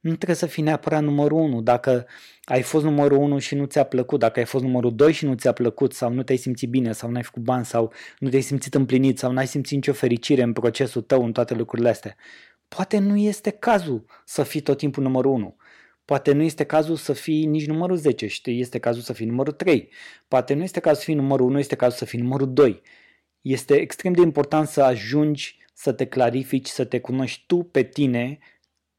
Nu 0.00 0.14
trebuie 0.14 0.36
să 0.36 0.46
fii 0.46 0.62
neapărat 0.62 1.02
numărul 1.02 1.38
1. 1.38 1.60
Dacă 1.60 2.06
ai 2.44 2.62
fost 2.62 2.84
numărul 2.84 3.18
1 3.18 3.38
și 3.38 3.54
nu 3.54 3.64
ți-a 3.64 3.84
plăcut, 3.84 4.20
dacă 4.20 4.38
ai 4.38 4.44
fost 4.44 4.64
numărul 4.64 4.94
2 4.94 5.12
și 5.12 5.24
nu 5.24 5.34
ți-a 5.34 5.52
plăcut 5.52 5.92
sau 5.92 6.12
nu 6.12 6.22
te-ai 6.22 6.38
simțit 6.38 6.68
bine 6.68 6.92
sau 6.92 7.10
n-ai 7.10 7.22
făcut 7.22 7.42
bani 7.42 7.64
sau 7.64 7.92
nu 8.18 8.28
te-ai 8.28 8.42
simțit 8.42 8.74
împlinit 8.74 9.18
sau 9.18 9.32
n-ai 9.32 9.46
simțit 9.46 9.74
nicio 9.74 9.92
fericire 9.92 10.42
în 10.42 10.52
procesul 10.52 11.02
tău, 11.02 11.24
în 11.24 11.32
toate 11.32 11.54
lucrurile 11.54 11.88
astea. 11.88 12.16
Poate 12.68 12.98
nu 12.98 13.16
este 13.16 13.50
cazul 13.50 14.04
să 14.24 14.42
fii 14.42 14.60
tot 14.60 14.78
timpul 14.78 15.02
numărul 15.02 15.32
1. 15.32 15.56
Poate 16.04 16.32
nu 16.32 16.42
este 16.42 16.64
cazul 16.64 16.96
să 16.96 17.12
fii 17.12 17.44
nici 17.46 17.66
numărul 17.66 17.96
10, 17.96 18.26
știi? 18.26 18.60
Este 18.60 18.78
cazul 18.78 19.02
să 19.02 19.12
fii 19.12 19.26
numărul 19.26 19.52
3. 19.52 19.92
Poate 20.28 20.54
nu 20.54 20.62
este 20.62 20.80
cazul 20.80 20.98
să 20.98 21.04
fii 21.04 21.14
numărul 21.14 21.46
1, 21.46 21.58
este 21.58 21.74
cazul 21.74 21.98
să 21.98 22.04
fii 22.04 22.20
numărul 22.20 22.52
2. 22.52 22.82
Este 23.40 23.74
extrem 23.74 24.12
de 24.12 24.20
important 24.20 24.68
să 24.68 24.82
ajungi 24.82 25.58
să 25.74 25.92
te 25.92 26.06
clarifici, 26.06 26.66
să 26.66 26.84
te 26.84 27.00
cunoști 27.00 27.44
tu 27.46 27.56
pe 27.56 27.82
tine, 27.82 28.38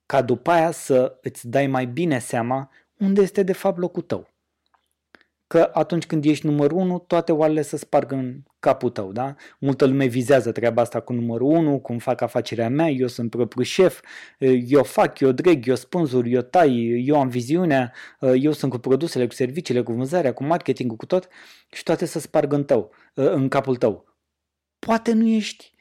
ca 0.10 0.22
după 0.22 0.52
aia 0.52 0.72
să 0.72 1.18
îți 1.22 1.50
dai 1.50 1.68
mai 1.68 1.86
bine 1.86 2.20
seama 2.20 2.72
unde 2.98 3.22
este 3.22 3.44
de 3.44 3.54
fapt 3.54 3.78
locul 3.78 4.02
tău 4.02 4.28
că 5.48 5.70
atunci 5.74 6.06
când 6.06 6.26
ești 6.26 6.46
numărul 6.46 6.78
1, 6.78 7.00
toate 7.00 7.32
oalele 7.32 7.62
să 7.62 7.78
spargă 7.78 8.16
în 8.16 8.44
capul 8.60 8.90
tău, 8.90 9.12
da? 9.12 9.36
Multă 9.60 9.86
lume 9.86 10.06
vizează 10.06 10.52
treaba 10.52 10.82
asta 10.82 11.00
cu 11.00 11.14
numărul 11.14 11.48
1, 11.48 11.80
cum 11.80 11.98
fac 11.98 12.22
afacerea 12.22 12.70
mea, 12.70 12.90
eu 12.90 13.08
sunt 13.08 13.30
propriu 13.30 13.64
șef, 13.64 14.02
eu 14.68 14.84
fac, 14.84 15.20
eu 15.20 15.32
dreg, 15.32 15.68
eu 15.68 15.76
spânzur, 15.76 16.26
eu 16.26 16.42
tai, 16.42 17.04
eu 17.06 17.20
am 17.20 17.28
viziunea, 17.28 17.94
eu 18.36 18.52
sunt 18.52 18.72
cu 18.72 18.78
produsele, 18.78 19.28
cu 19.28 19.34
serviciile, 19.34 19.82
cu 19.82 19.92
vânzarea, 19.94 20.34
cu 20.34 20.44
marketingul, 20.44 20.98
cu 20.98 21.06
tot 21.06 21.28
și 21.72 21.84
toate 21.84 22.06
să 22.06 22.20
spargă 22.20 22.56
în, 22.56 22.64
tău, 22.64 22.92
în 23.14 23.48
capul 23.48 23.76
tău. 23.76 24.16
Poate 24.80 25.14
nu 25.14 25.28
ești 25.28 25.74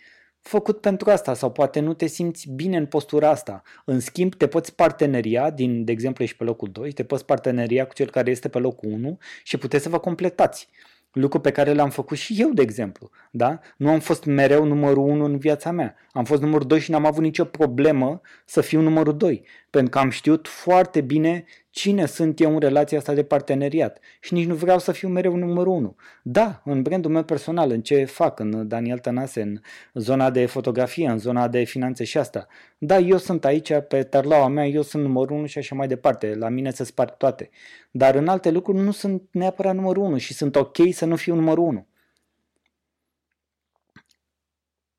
făcut 0.49 0.81
pentru 0.81 1.11
asta 1.11 1.35
sau 1.35 1.51
poate 1.51 1.81
nu 1.81 1.95
te 1.95 2.07
simți 2.07 2.51
bine 2.51 2.77
în 2.77 2.87
postura 2.87 3.31
asta. 3.31 3.63
În 3.85 4.01
schimb, 4.01 4.35
te 4.35 4.47
poți 4.47 4.75
parteneria, 4.75 5.51
din, 5.51 5.85
de 5.85 5.93
exemplu, 5.93 6.25
ești 6.25 6.37
pe 6.37 6.45
locul 6.45 6.69
2, 6.73 6.93
te 6.93 7.05
poți 7.05 7.25
parteneria 7.25 7.87
cu 7.87 7.95
cel 7.95 8.11
care 8.11 8.31
este 8.31 8.49
pe 8.49 8.59
locul 8.59 8.91
1 8.91 9.19
și 9.43 9.57
puteți 9.57 9.83
să 9.83 9.89
vă 9.89 9.99
completați. 9.99 10.69
Lucru 11.13 11.41
pe 11.41 11.51
care 11.51 11.73
l-am 11.73 11.91
făcut 11.91 12.17
și 12.17 12.35
eu, 12.39 12.51
de 12.51 12.63
exemplu. 12.63 13.11
Da? 13.31 13.59
Nu 13.77 13.91
am 13.91 14.01
fost 14.01 14.25
mereu 14.25 14.65
numărul 14.65 15.09
1 15.09 15.25
în 15.25 15.39
viața 15.39 15.71
mea. 15.71 15.95
Am 16.13 16.25
fost 16.25 16.43
numărul 16.43 16.67
2 16.67 16.81
și 16.81 16.91
n-am 16.91 17.07
avut 17.07 17.23
nicio 17.23 17.45
problemă 17.45 18.21
să 18.45 18.61
fiu 18.61 18.81
numărul 18.81 19.17
2. 19.17 19.43
Pentru 19.71 19.91
că 19.91 19.99
am 19.99 20.11
știut 20.11 20.49
foarte 20.49 21.01
bine 21.01 21.45
cine 21.71 22.07
sunt 22.07 22.41
eu 22.41 22.53
în 22.53 22.59
relația 22.59 22.99
asta 22.99 23.15
de 23.15 23.25
parteneriat 23.25 23.99
și 24.21 24.35
nici 24.35 24.47
nu 24.47 24.55
vreau 24.55 24.79
să 24.79 24.93
fiu 24.93 25.09
mereu 25.09 25.37
numărul 25.37 25.73
unu. 25.73 25.97
Da, 26.23 26.63
în 26.65 26.83
brandul 26.83 27.11
meu 27.11 27.25
personal, 27.25 27.71
în 27.71 27.83
ce 27.83 28.05
fac, 28.05 28.39
în 28.39 28.69
Daniel 28.69 28.99
Tănase, 28.99 29.43
în 29.43 29.61
zona 29.95 30.31
de 30.31 30.47
fotografie, 30.47 31.09
în 31.09 31.19
zona 31.19 31.49
de 31.49 31.65
finanțe 31.65 32.05
și 32.05 32.19
asta. 32.19 32.47
Da, 32.79 32.99
eu 32.99 33.17
sunt 33.17 33.45
aici 33.45 33.73
pe 33.89 34.03
tarlaua 34.03 34.49
mea, 34.49 34.67
eu 34.67 34.83
sunt 34.83 35.03
numărul 35.03 35.37
unu 35.37 35.47
și 35.47 35.59
așa 35.59 35.75
mai 35.75 35.89
departe, 35.89 36.35
la 36.35 36.49
mine 36.49 36.71
se 36.71 36.85
sparg 36.85 37.17
toate. 37.17 37.51
Dar 37.91 38.15
în 38.15 38.29
alte 38.29 38.51
lucruri 38.51 38.79
nu 38.79 38.91
sunt 38.91 39.29
neapărat 39.31 39.75
numărul 39.75 40.03
unu 40.03 40.17
și 40.17 40.35
sunt 40.35 40.57
ok 40.57 40.77
să 40.91 41.05
nu 41.05 41.17
fiu 41.17 41.35
numărul 41.35 41.65
unu. 41.65 41.87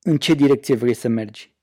În 0.01 0.17
ce 0.17 0.33
direcție 0.33 0.75
vrei 0.75 0.93
să 0.93 1.07
mergi? 1.07 1.53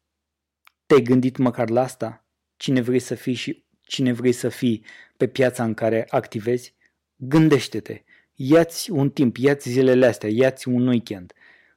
Te-ai 0.86 1.02
gândit 1.02 1.36
măcar 1.36 1.68
la 1.68 1.80
asta? 1.80 2.24
Cine 2.56 2.80
vrei 2.80 2.98
să 2.98 3.14
fii 3.14 3.34
și 3.34 3.65
cine 3.86 4.12
vrei 4.12 4.32
să 4.32 4.48
fii 4.48 4.84
pe 5.16 5.26
piața 5.26 5.64
în 5.64 5.74
care 5.74 6.06
activezi, 6.08 6.74
gândește-te, 7.16 8.02
ia-ți 8.34 8.90
un 8.90 9.10
timp, 9.10 9.36
ia-ți 9.36 9.68
zilele 9.68 10.06
astea, 10.06 10.28
ia-ți 10.32 10.68
un 10.68 10.86
weekend, 10.86 11.32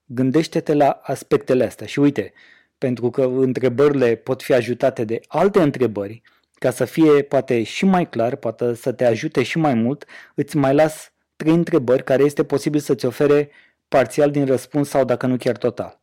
gândește-te 0.05 0.73
la 0.73 0.89
aspectele 0.89 1.65
astea 1.65 1.87
și 1.87 1.99
uite, 1.99 2.33
pentru 2.77 3.09
că 3.09 3.21
întrebările 3.21 4.15
pot 4.15 4.41
fi 4.41 4.53
ajutate 4.53 5.03
de 5.03 5.19
alte 5.27 5.61
întrebări, 5.61 6.21
ca 6.53 6.71
să 6.71 6.85
fie 6.85 7.21
poate 7.21 7.63
și 7.63 7.85
mai 7.85 8.09
clar, 8.09 8.35
poate 8.35 8.73
să 8.73 8.91
te 8.91 9.05
ajute 9.05 9.43
și 9.43 9.57
mai 9.57 9.73
mult, 9.73 10.05
îți 10.35 10.57
mai 10.57 10.73
las 10.73 11.13
trei 11.35 11.53
întrebări 11.53 12.03
care 12.03 12.23
este 12.23 12.43
posibil 12.43 12.79
să-ți 12.79 13.05
ofere 13.05 13.49
parțial 13.87 14.31
din 14.31 14.45
răspuns 14.45 14.89
sau 14.89 15.05
dacă 15.05 15.27
nu 15.27 15.37
chiar 15.37 15.57
total. 15.57 15.99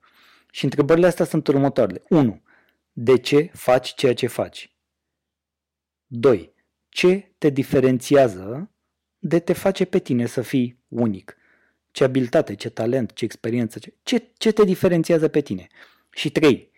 Și 0.50 0.64
întrebările 0.64 1.06
astea 1.06 1.24
sunt 1.24 1.46
următoarele. 1.46 2.02
1. 2.08 2.42
De 2.92 3.18
ce 3.18 3.50
faci 3.52 3.94
ceea 3.94 4.14
ce 4.14 4.26
faci? 4.26 4.75
2. 6.06 6.54
Ce 6.88 7.32
te 7.38 7.50
diferențiază 7.50 8.70
de 9.18 9.38
te 9.38 9.52
face 9.52 9.84
pe 9.84 9.98
tine 9.98 10.26
să 10.26 10.42
fii 10.42 10.78
unic? 10.88 11.36
Ce 11.90 12.04
abilitate, 12.04 12.54
ce 12.54 12.68
talent, 12.68 13.12
ce 13.12 13.24
experiență, 13.24 13.78
ce, 13.78 13.94
ce, 14.02 14.30
ce 14.36 14.52
te 14.52 14.64
diferențiază 14.64 15.28
pe 15.28 15.40
tine? 15.40 15.66
Și 16.10 16.30
3. 16.30 16.70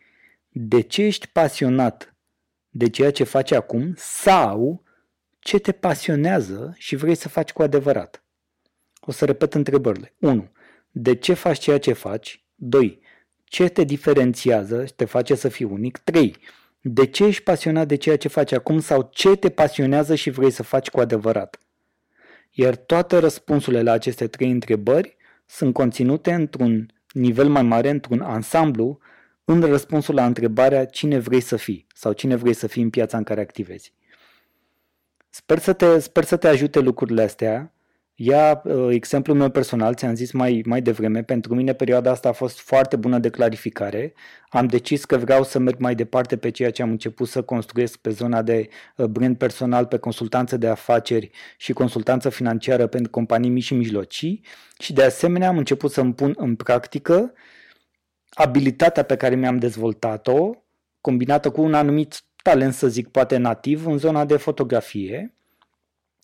De 0.49 0.80
ce 0.80 1.02
ești 1.02 1.26
pasionat 1.26 2.14
de 2.70 2.90
ceea 2.90 3.11
ce 3.11 3.25
faci 3.25 3.50
acum 3.50 3.94
sau 3.97 4.82
ce 5.38 5.58
te 5.58 5.73
pasionează 5.73 6.75
și 6.76 6.97
vrei 6.97 7.14
să 7.14 7.28
faci 7.28 7.52
cu 7.52 7.62
adevărat? 7.62 8.23
O 9.00 9.12
să 9.12 9.25
repet 9.25 9.54
întrebările. 9.54 10.14
1. 10.18 10.50
De 10.90 11.14
ce 11.14 11.32
faci 11.32 11.58
ceea 11.58 11.78
ce 11.78 11.92
faci? 11.92 12.44
2. 12.54 13.00
Ce 13.44 13.68
te 13.68 13.85
diferențiază 13.85 14.85
și 14.85 14.92
te 14.92 15.04
face 15.04 15.35
să 15.35 15.49
fii 15.49 15.64
unic? 15.64 15.99
3 15.99 16.37
de 16.92 17.07
ce 17.07 17.25
ești 17.25 17.42
pasionat 17.42 17.87
de 17.88 17.95
ceea 17.95 18.16
ce 18.16 18.28
faci 18.28 18.52
acum 18.52 18.80
sau 18.80 19.09
ce 19.12 19.37
te 19.37 19.49
pasionează 19.49 20.14
și 20.14 20.30
vrei 20.30 20.50
să 20.50 20.62
faci 20.62 20.88
cu 20.88 21.00
adevărat? 21.00 21.59
Iar 22.50 22.76
toate 22.76 23.18
răspunsurile 23.18 23.83
la 23.83 23.92
aceste 23.92 24.26
trei 24.26 24.50
întrebări 24.50 25.16
sunt 25.47 25.75
conținute 25.75 26.33
într-un 26.33 26.92
nivel 27.12 27.49
mai 27.49 27.62
mare, 27.62 27.90
într-un 27.90 28.21
ansamblu, 28.21 28.99
în 29.45 29.61
răspunsul 29.61 30.14
la 30.14 30.26
întrebarea 30.26 30.85
cine 30.85 31.18
vrei 31.18 31.40
să 31.40 31.57
fii 31.57 31.87
sau 31.95 32.12
cine 32.12 32.37
vrei 32.37 32.54
să 32.54 32.66
fii 32.66 32.83
în 32.83 32.90
piața 32.90 33.16
în 33.16 33.23
care 33.23 33.40
activezi. 33.40 33.92
Sper 35.28 35.59
să 35.59 35.73
te, 35.73 35.99
sper 35.99 36.25
să 36.25 36.37
te 36.37 36.49
ajute 36.49 36.78
lucrurile 36.78 37.23
astea 37.23 37.73
Ia 38.20 38.62
uh, 38.64 38.88
exemplul 38.90 39.37
meu 39.37 39.50
personal, 39.50 39.94
ți-am 39.94 40.14
zis 40.14 40.32
mai, 40.32 40.62
mai 40.66 40.82
devreme, 40.82 41.22
pentru 41.22 41.54
mine 41.54 41.72
perioada 41.72 42.10
asta 42.10 42.28
a 42.28 42.32
fost 42.32 42.60
foarte 42.60 42.96
bună 42.96 43.18
de 43.18 43.30
clarificare. 43.30 44.12
Am 44.48 44.66
decis 44.66 45.04
că 45.04 45.16
vreau 45.16 45.44
să 45.44 45.58
merg 45.58 45.78
mai 45.78 45.94
departe 45.94 46.37
pe 46.37 46.50
ceea 46.50 46.70
ce 46.70 46.82
am 46.82 46.90
început 46.90 47.28
să 47.28 47.42
construiesc 47.42 47.96
pe 47.98 48.10
zona 48.10 48.42
de 48.42 48.68
uh, 48.96 49.06
brand 49.06 49.37
personal, 49.37 49.87
pe 49.87 49.98
consultanță 49.98 50.56
de 50.56 50.68
afaceri 50.68 51.30
și 51.56 51.72
consultanță 51.72 52.28
financiară 52.28 52.87
pentru 52.87 53.10
companii 53.10 53.50
mici 53.50 53.64
și 53.64 53.75
mijlocii 53.75 54.44
și 54.78 54.92
de 54.92 55.02
asemenea 55.02 55.48
am 55.48 55.58
început 55.58 55.90
să 55.90 56.00
îmi 56.00 56.14
pun 56.14 56.34
în 56.37 56.56
practică 56.56 57.32
abilitatea 58.30 59.02
pe 59.02 59.16
care 59.16 59.34
mi-am 59.34 59.58
dezvoltat-o, 59.58 60.50
combinată 61.00 61.50
cu 61.50 61.60
un 61.62 61.75
anumit 61.75 62.22
talent, 62.42 62.75
să 62.75 62.88
zic, 62.88 63.08
poate 63.08 63.37
nativ, 63.37 63.87
în 63.87 63.98
zona 63.98 64.25
de 64.25 64.37
fotografie, 64.37 65.38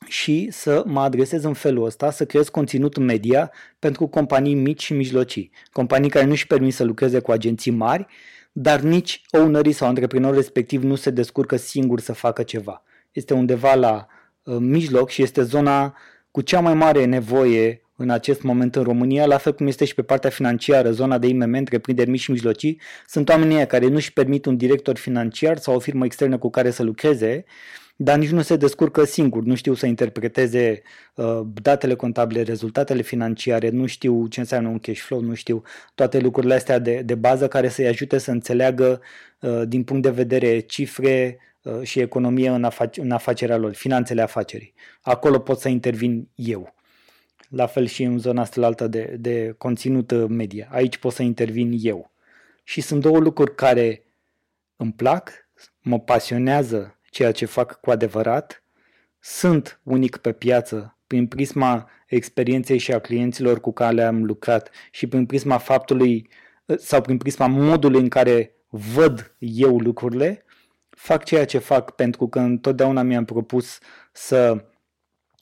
și 0.08 0.48
să 0.50 0.82
mă 0.86 1.00
adresez 1.00 1.44
în 1.44 1.52
felul 1.52 1.84
ăsta, 1.84 2.10
să 2.10 2.24
creez 2.24 2.48
conținut 2.48 2.96
media 2.96 3.50
pentru 3.78 4.06
companii 4.06 4.54
mici 4.54 4.82
și 4.82 4.92
mijlocii. 4.92 5.50
Companii 5.72 6.10
care 6.10 6.24
nu-și 6.24 6.46
permit 6.46 6.74
să 6.74 6.84
lucreze 6.84 7.18
cu 7.18 7.30
agenții 7.30 7.70
mari, 7.70 8.06
dar 8.52 8.80
nici 8.80 9.22
ownerii 9.30 9.72
sau 9.72 9.88
antreprenorul 9.88 10.36
respectiv 10.36 10.82
nu 10.82 10.94
se 10.94 11.10
descurcă 11.10 11.56
singur 11.56 12.00
să 12.00 12.12
facă 12.12 12.42
ceva. 12.42 12.82
Este 13.12 13.34
undeva 13.34 13.74
la 13.74 14.06
uh, 14.42 14.56
mijloc 14.58 15.10
și 15.10 15.22
este 15.22 15.42
zona 15.42 15.96
cu 16.30 16.40
cea 16.40 16.60
mai 16.60 16.74
mare 16.74 17.04
nevoie 17.04 17.84
în 17.96 18.10
acest 18.10 18.42
moment 18.42 18.76
în 18.76 18.82
România, 18.82 19.26
la 19.26 19.36
fel 19.36 19.54
cum 19.54 19.66
este 19.66 19.84
și 19.84 19.94
pe 19.94 20.02
partea 20.02 20.30
financiară, 20.30 20.90
zona 20.90 21.18
de 21.18 21.26
IMM, 21.26 21.54
întreprinderi 21.54 22.10
mici 22.10 22.20
și 22.20 22.30
mijlocii, 22.30 22.80
sunt 23.06 23.28
oamenii 23.28 23.66
care 23.66 23.86
nu-și 23.86 24.12
permit 24.12 24.44
un 24.44 24.56
director 24.56 24.96
financiar 24.96 25.58
sau 25.58 25.74
o 25.74 25.78
firmă 25.78 26.04
externă 26.04 26.38
cu 26.38 26.50
care 26.50 26.70
să 26.70 26.82
lucreze 26.82 27.44
dar 27.96 28.18
nici 28.18 28.30
nu 28.30 28.42
se 28.42 28.56
descurcă 28.56 29.04
singur, 29.04 29.42
nu 29.42 29.54
știu 29.54 29.74
să 29.74 29.86
interpreteze 29.86 30.82
uh, 31.14 31.40
datele 31.62 31.94
contabile, 31.94 32.42
rezultatele 32.42 33.02
financiare, 33.02 33.68
nu 33.68 33.86
știu 33.86 34.26
ce 34.26 34.40
înseamnă 34.40 34.68
un 34.68 34.78
cash 34.78 35.00
flow, 35.00 35.20
nu 35.20 35.34
știu 35.34 35.62
toate 35.94 36.18
lucrurile 36.18 36.54
astea 36.54 36.78
de, 36.78 37.02
de 37.04 37.14
bază 37.14 37.48
care 37.48 37.68
să-i 37.68 37.86
ajute 37.86 38.18
să 38.18 38.30
înțeleagă 38.30 39.00
uh, 39.40 39.62
din 39.66 39.84
punct 39.84 40.02
de 40.02 40.10
vedere 40.10 40.58
cifre, 40.58 41.38
uh, 41.62 41.82
și 41.82 42.00
economie 42.00 42.48
în, 42.48 42.64
afac- 42.64 42.96
în 42.96 43.10
afacerea 43.10 43.56
lor, 43.56 43.74
finanțele 43.74 44.22
afacerii. 44.22 44.74
Acolo 45.02 45.38
pot 45.38 45.60
să 45.60 45.68
intervin 45.68 46.28
eu. 46.34 46.74
La 47.48 47.66
fel 47.66 47.86
și 47.86 48.02
în 48.02 48.18
zona 48.18 48.40
asta 48.40 48.60
altă 48.66 48.86
de, 48.86 49.16
de 49.20 49.54
conținut 49.58 50.28
media. 50.28 50.68
Aici 50.70 50.96
pot 50.96 51.12
să 51.12 51.22
intervin 51.22 51.78
eu. 51.80 52.10
Și 52.64 52.80
sunt 52.80 53.00
două 53.00 53.18
lucruri 53.18 53.54
care 53.54 54.04
îmi 54.76 54.92
plac, 54.92 55.30
mă 55.82 56.00
pasionează 56.00 56.98
ceea 57.14 57.32
ce 57.32 57.44
fac 57.44 57.80
cu 57.80 57.90
adevărat, 57.90 58.62
sunt 59.20 59.80
unic 59.82 60.16
pe 60.16 60.32
piață 60.32 60.98
prin 61.06 61.26
prisma 61.26 61.90
experienței 62.06 62.78
și 62.78 62.92
a 62.92 62.98
clienților 62.98 63.60
cu 63.60 63.72
care 63.72 64.02
am 64.02 64.24
lucrat 64.24 64.70
și 64.90 65.06
prin 65.06 65.26
prisma 65.26 65.58
faptului 65.58 66.28
sau 66.76 67.00
prin 67.00 67.16
prisma 67.16 67.46
modului 67.46 68.00
în 68.00 68.08
care 68.08 68.54
văd 68.68 69.34
eu 69.38 69.78
lucrurile, 69.78 70.44
fac 70.90 71.24
ceea 71.24 71.44
ce 71.44 71.58
fac 71.58 71.90
pentru 71.90 72.28
că 72.28 72.38
întotdeauna 72.38 73.02
mi-am 73.02 73.24
propus 73.24 73.78
să 74.12 74.64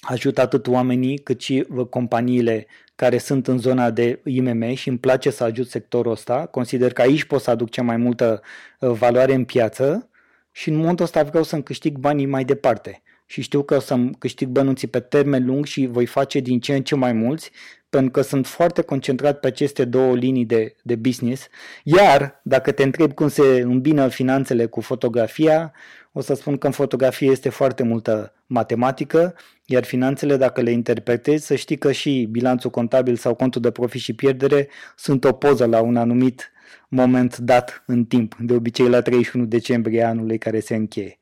ajut 0.00 0.38
atât 0.38 0.66
oamenii 0.66 1.18
cât 1.18 1.40
și 1.40 1.66
companiile 1.90 2.66
care 2.94 3.18
sunt 3.18 3.46
în 3.46 3.58
zona 3.58 3.90
de 3.90 4.20
IMM 4.24 4.74
și 4.74 4.88
îmi 4.88 4.98
place 4.98 5.30
să 5.30 5.44
ajut 5.44 5.68
sectorul 5.68 6.12
ăsta. 6.12 6.46
Consider 6.46 6.92
că 6.92 7.02
aici 7.02 7.24
pot 7.24 7.40
să 7.40 7.50
aduc 7.50 7.70
cea 7.70 7.82
mai 7.82 7.96
multă 7.96 8.42
uh, 8.80 8.90
valoare 8.90 9.34
în 9.34 9.44
piață 9.44 10.06
și 10.52 10.68
în 10.68 10.76
momentul 10.76 11.04
ăsta 11.04 11.22
vreau 11.22 11.42
să-mi 11.42 11.62
câștig 11.62 11.96
banii 11.96 12.26
mai 12.26 12.44
departe. 12.44 13.02
Și 13.26 13.40
știu 13.40 13.62
că 13.62 13.74
o 13.74 13.80
să-mi 13.80 14.14
câștig 14.18 14.48
bănuții 14.48 14.88
pe 14.88 15.00
termen 15.00 15.46
lung 15.46 15.64
și 15.64 15.86
voi 15.86 16.06
face 16.06 16.40
din 16.40 16.60
ce 16.60 16.74
în 16.74 16.82
ce 16.82 16.94
mai 16.94 17.12
mulți 17.12 17.50
pentru 17.92 18.10
că 18.10 18.20
sunt 18.20 18.46
foarte 18.46 18.82
concentrat 18.82 19.40
pe 19.40 19.46
aceste 19.46 19.84
două 19.84 20.14
linii 20.14 20.44
de, 20.44 20.74
de 20.82 20.96
business. 20.96 21.46
Iar, 21.82 22.40
dacă 22.42 22.72
te 22.72 22.82
întreb 22.82 23.12
cum 23.12 23.28
se 23.28 23.42
îmbină 23.42 24.08
finanțele 24.08 24.66
cu 24.66 24.80
fotografia, 24.80 25.72
o 26.12 26.20
să 26.20 26.34
spun 26.34 26.56
că 26.56 26.66
în 26.66 26.72
fotografie 26.72 27.30
este 27.30 27.48
foarte 27.48 27.82
multă 27.82 28.34
matematică, 28.46 29.34
iar 29.64 29.84
finanțele, 29.84 30.36
dacă 30.36 30.60
le 30.60 30.70
interpretezi, 30.70 31.46
să 31.46 31.54
știi 31.54 31.78
că 31.78 31.92
și 31.92 32.28
bilanțul 32.30 32.70
contabil 32.70 33.16
sau 33.16 33.34
contul 33.34 33.60
de 33.60 33.70
profit 33.70 34.00
și 34.00 34.12
pierdere 34.14 34.68
sunt 34.96 35.24
o 35.24 35.32
poză 35.32 35.66
la 35.66 35.80
un 35.80 35.96
anumit 35.96 36.52
moment 36.88 37.36
dat 37.36 37.82
în 37.86 38.04
timp, 38.04 38.36
de 38.40 38.52
obicei 38.52 38.88
la 38.88 39.00
31 39.00 39.44
decembrie 39.44 40.02
anului 40.02 40.38
care 40.38 40.60
se 40.60 40.74
încheie. 40.74 41.18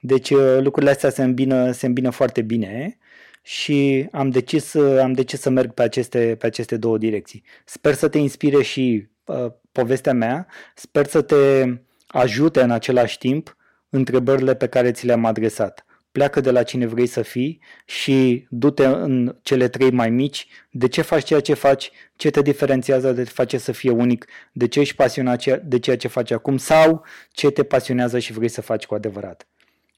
Deci 0.00 0.30
uh, 0.30 0.58
lucrurile 0.60 0.90
astea 0.90 1.10
se 1.10 1.22
îmbină, 1.22 1.72
se 1.72 1.86
îmbină 1.86 2.10
foarte 2.10 2.42
bine 2.42 2.98
și 3.42 4.08
am 4.12 4.30
decis, 4.30 4.74
am 4.74 5.12
decis 5.12 5.40
să 5.40 5.50
merg 5.50 5.72
pe 5.72 5.82
aceste, 5.82 6.36
pe 6.38 6.46
aceste 6.46 6.76
două 6.76 6.98
direcții. 6.98 7.42
Sper 7.64 7.94
să 7.94 8.08
te 8.08 8.18
inspire 8.18 8.62
și 8.62 9.08
uh, 9.24 9.46
povestea 9.72 10.12
mea, 10.12 10.46
sper 10.74 11.06
să 11.06 11.22
te 11.22 11.64
ajute 12.06 12.60
în 12.62 12.70
același 12.70 13.18
timp 13.18 13.56
întrebările 13.88 14.54
pe 14.54 14.66
care 14.66 14.92
ți 14.92 15.06
le-am 15.06 15.24
adresat. 15.24 15.84
Pleacă 16.12 16.40
de 16.40 16.50
la 16.50 16.62
cine 16.62 16.86
vrei 16.86 17.06
să 17.06 17.22
fii 17.22 17.60
și 17.84 18.46
du-te 18.50 18.86
în 18.86 19.36
cele 19.42 19.68
trei 19.68 19.90
mai 19.90 20.10
mici. 20.10 20.46
De 20.70 20.88
ce 20.88 21.02
faci 21.02 21.24
ceea 21.24 21.40
ce 21.40 21.54
faci? 21.54 21.90
Ce 22.16 22.30
te 22.30 22.42
diferențiază 22.42 23.12
de 23.12 23.22
te 23.24 23.30
face 23.30 23.58
să 23.58 23.72
fie 23.72 23.90
unic? 23.90 24.26
De 24.52 24.68
ce 24.68 24.80
ești 24.80 24.94
pasionat 24.94 25.58
de 25.58 25.78
ceea 25.78 25.96
ce 25.96 26.08
faci 26.08 26.30
acum? 26.30 26.56
Sau 26.56 27.04
ce 27.30 27.50
te 27.50 27.62
pasionează 27.62 28.18
și 28.18 28.32
vrei 28.32 28.48
să 28.48 28.60
faci 28.60 28.86
cu 28.86 28.94
adevărat? 28.94 29.46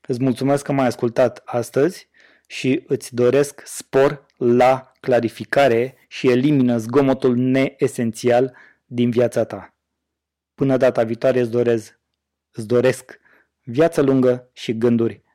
Îți 0.06 0.23
mulțumesc 0.23 0.64
că 0.64 0.73
m-ai 0.73 0.87
ascultat 0.87 1.42
astăzi 1.44 2.09
și 2.47 2.85
îți 2.87 3.14
doresc 3.14 3.62
spor 3.64 4.26
la 4.37 4.92
clarificare 5.00 5.97
și 6.09 6.30
elimină 6.30 6.76
zgomotul 6.76 7.37
neesențial 7.37 8.56
din 8.87 9.11
viața 9.11 9.44
ta. 9.44 9.75
Până 10.54 10.76
data 10.76 11.02
viitoare 11.02 11.40
îți 11.40 11.50
doresc, 11.50 11.99
îți 12.52 12.66
doresc 12.66 13.18
viață 13.62 14.02
lungă 14.02 14.50
și 14.52 14.78
gânduri 14.78 15.24